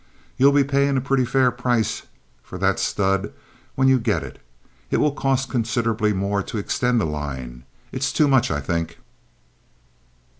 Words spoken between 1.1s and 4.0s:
fair price for that stud when you